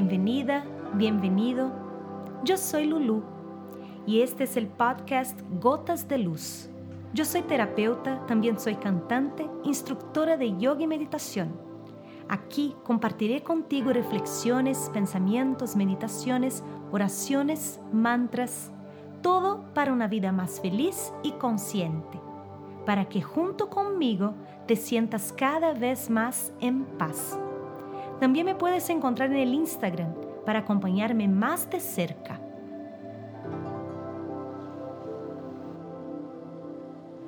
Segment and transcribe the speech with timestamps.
[0.00, 1.70] bienvenida, bienvenido.
[2.42, 3.22] Yo soy Lulu
[4.06, 6.70] y este es el podcast Gotas de Luz.
[7.12, 11.52] Yo soy terapeuta, también soy cantante, instructora de yoga y meditación.
[12.30, 18.72] Aquí compartiré contigo reflexiones, pensamientos, meditaciones, oraciones, mantras,
[19.20, 22.18] todo para una vida más feliz y consciente,
[22.86, 24.32] para que junto conmigo
[24.66, 27.38] te sientas cada vez más en paz.
[28.20, 32.38] También me puedes encontrar en el Instagram para acompañarme más de cerca.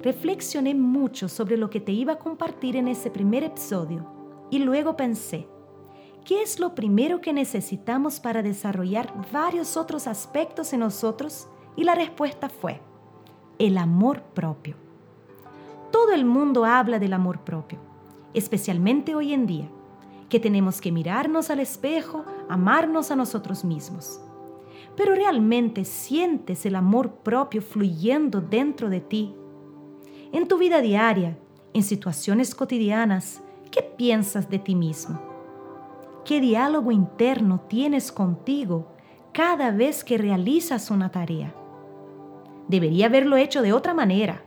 [0.02, 4.06] Reflexioné mucho sobre lo que te iba a compartir en ese primer episodio
[4.50, 5.48] y luego pensé,
[6.26, 11.48] ¿qué es lo primero que necesitamos para desarrollar varios otros aspectos en nosotros?
[11.74, 12.80] Y la respuesta fue,
[13.58, 14.76] el amor propio.
[15.90, 17.78] Todo el mundo habla del amor propio,
[18.34, 19.70] especialmente hoy en día,
[20.32, 24.18] que tenemos que mirarnos al espejo, amarnos a nosotros mismos.
[24.96, 29.36] Pero realmente sientes el amor propio fluyendo dentro de ti.
[30.32, 31.36] En tu vida diaria,
[31.74, 35.20] en situaciones cotidianas, ¿qué piensas de ti mismo?
[36.24, 38.88] ¿Qué diálogo interno tienes contigo
[39.34, 41.54] cada vez que realizas una tarea?
[42.68, 44.44] Debería haberlo hecho de otra manera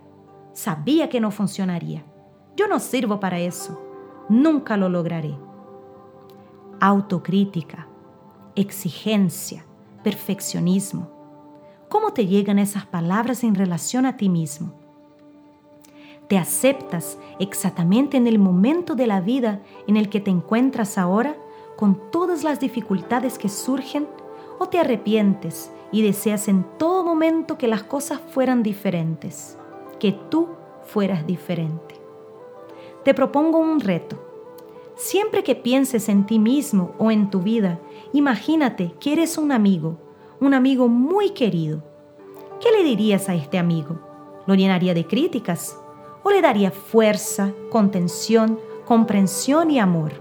[0.56, 2.06] Sabía que no funcionaría.
[2.56, 3.78] Yo no sirvo para eso.
[4.30, 5.38] Nunca lo lograré.
[6.80, 7.88] Autocrítica,
[8.56, 9.66] exigencia,
[10.04, 11.10] perfeccionismo.
[11.90, 14.74] ¿Cómo te llegan esas palabras en relación a ti mismo?
[16.28, 21.36] ¿Te aceptas exactamente en el momento de la vida en el que te encuentras ahora,
[21.78, 24.08] con todas las dificultades que surgen?
[24.60, 29.58] ¿O te arrepientes y deseas en todo momento que las cosas fueran diferentes?
[30.00, 30.50] que tú
[30.84, 31.96] fueras diferente.
[33.04, 34.25] Te propongo un reto.
[34.96, 37.80] Siempre que pienses en ti mismo o en tu vida,
[38.14, 40.00] imagínate que eres un amigo,
[40.40, 41.84] un amigo muy querido.
[42.62, 44.00] ¿Qué le dirías a este amigo?
[44.48, 45.78] ¿Lo llenaría de críticas?
[46.24, 50.14] ¿O le daría fuerza, contención, comprensión y amor?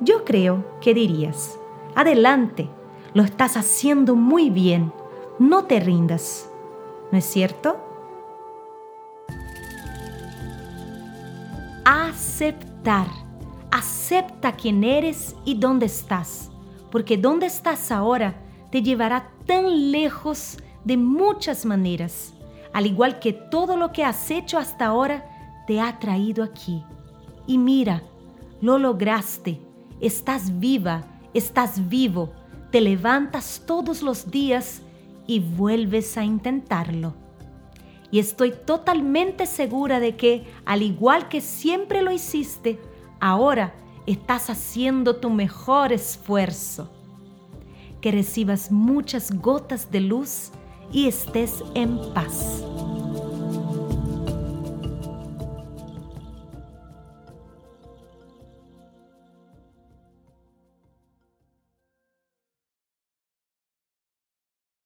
[0.00, 1.58] Yo creo que dirías,
[1.94, 2.68] adelante,
[3.14, 4.92] lo estás haciendo muy bien,
[5.38, 6.50] no te rindas.
[7.10, 7.76] ¿No es cierto?
[11.84, 13.29] aceptar.
[13.70, 16.50] Acepta quién eres y dónde estás,
[16.90, 18.34] porque dónde estás ahora
[18.70, 22.32] te llevará tan lejos de muchas maneras,
[22.72, 25.24] al igual que todo lo que has hecho hasta ahora
[25.66, 26.82] te ha traído aquí.
[27.46, 28.02] Y mira,
[28.60, 29.60] lo lograste,
[30.00, 31.04] estás viva,
[31.34, 32.32] estás vivo,
[32.70, 34.82] te levantas todos los días
[35.26, 37.14] y vuelves a intentarlo
[38.10, 42.78] y estoy totalmente segura de que, al igual que siempre lo hiciste,
[43.20, 43.74] ahora
[44.06, 46.90] estás haciendo tu mejor esfuerzo.
[48.00, 50.50] Que recibas muchas gotas de luz
[50.90, 52.64] y estés en paz.